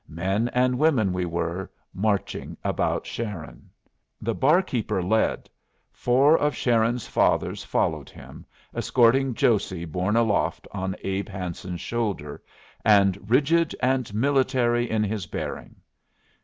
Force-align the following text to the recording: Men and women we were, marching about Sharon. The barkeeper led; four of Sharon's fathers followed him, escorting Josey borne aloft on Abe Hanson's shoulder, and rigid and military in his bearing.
Men 0.09 0.47
and 0.47 0.79
women 0.79 1.13
we 1.13 1.25
were, 1.25 1.69
marching 1.93 2.57
about 2.63 3.05
Sharon. 3.05 3.69
The 4.19 4.33
barkeeper 4.33 5.03
led; 5.03 5.47
four 5.91 6.35
of 6.39 6.55
Sharon's 6.55 7.05
fathers 7.05 7.63
followed 7.63 8.09
him, 8.09 8.43
escorting 8.73 9.35
Josey 9.35 9.85
borne 9.85 10.15
aloft 10.15 10.67
on 10.71 10.95
Abe 11.03 11.29
Hanson's 11.29 11.81
shoulder, 11.81 12.41
and 12.83 13.29
rigid 13.29 13.75
and 13.79 14.11
military 14.11 14.89
in 14.89 15.03
his 15.03 15.27
bearing. 15.27 15.75